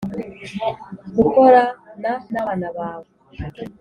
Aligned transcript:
Gukorana 1.15 2.11
n 2.31 2.35
abana 2.41 2.67
bawe 2.77 3.09